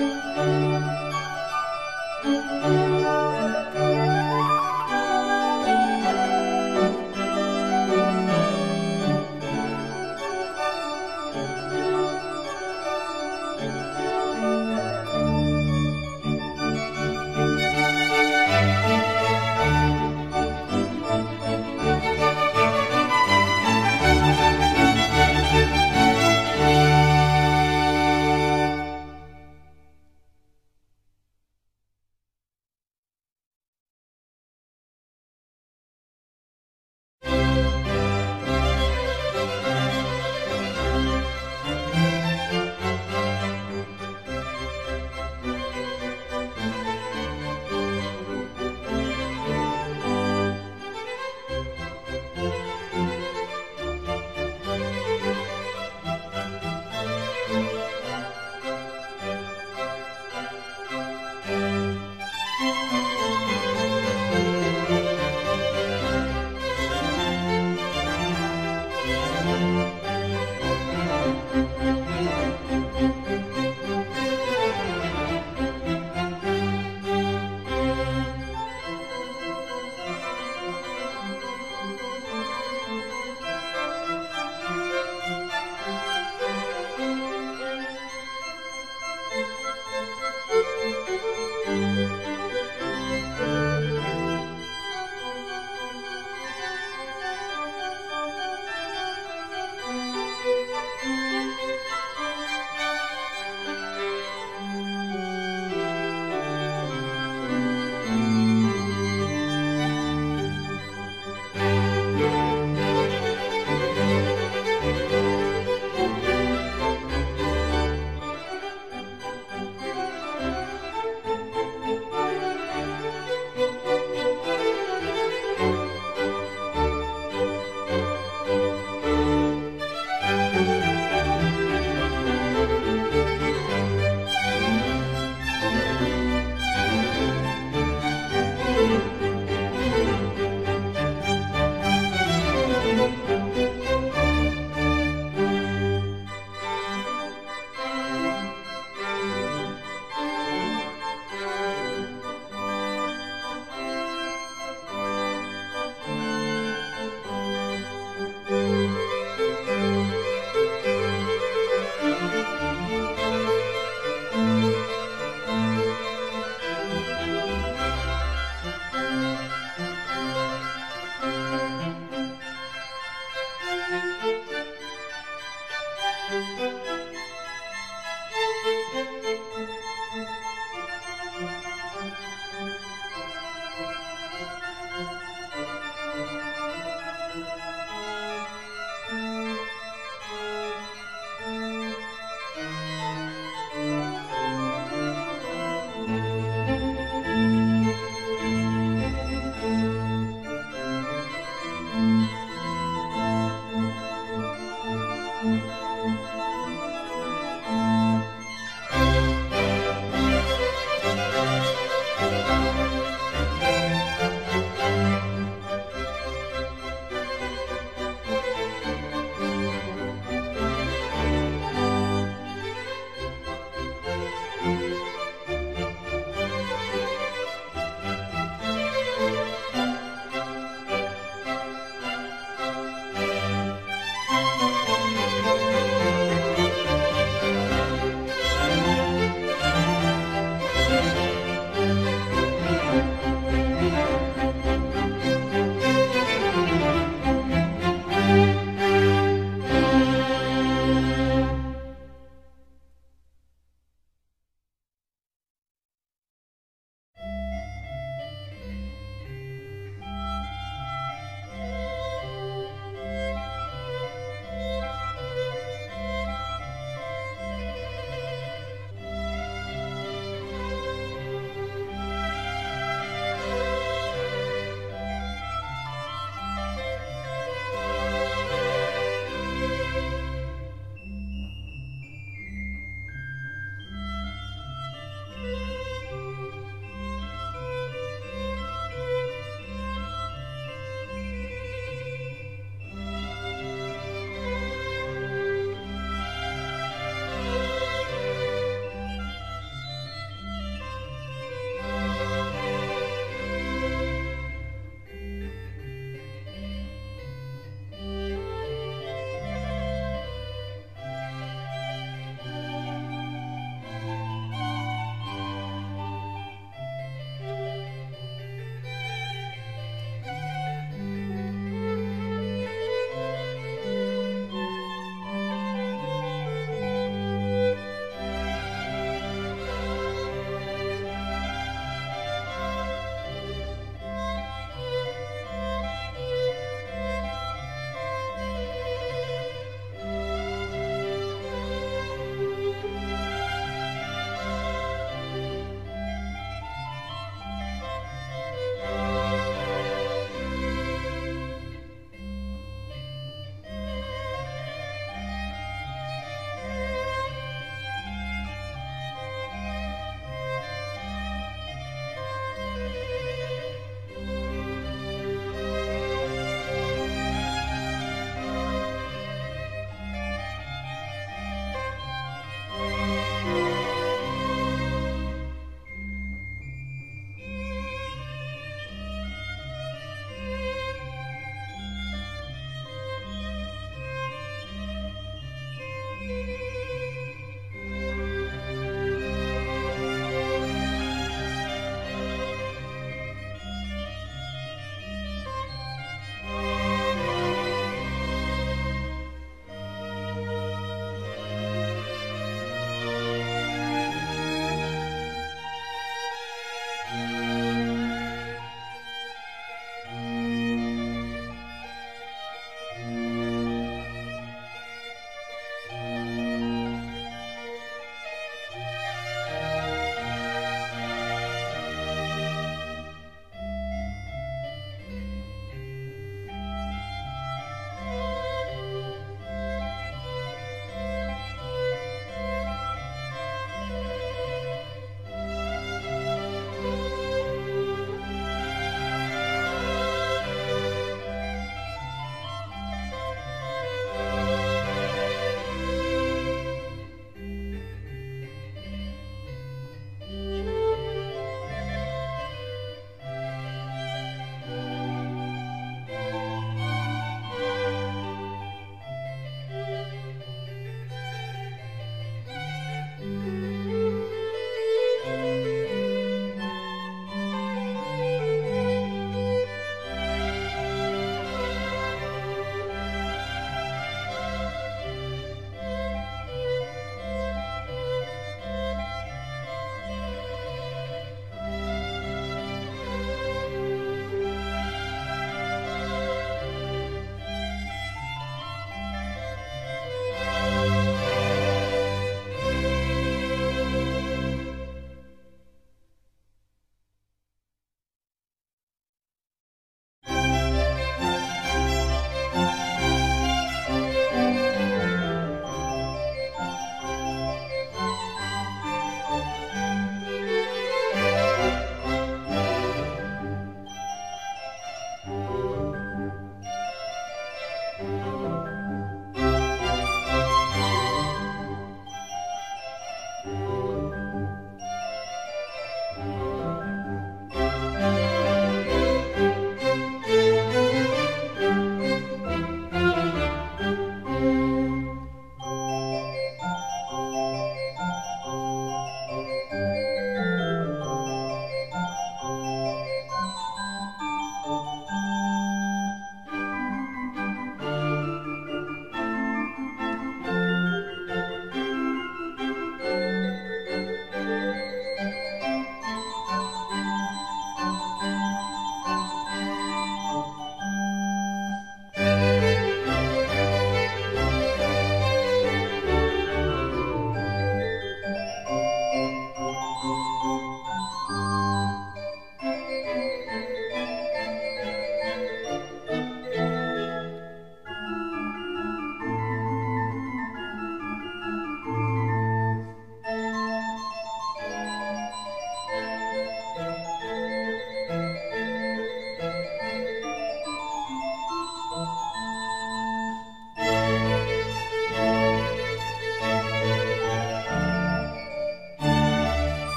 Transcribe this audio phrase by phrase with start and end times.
[0.00, 0.69] Música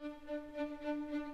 [0.00, 1.33] Música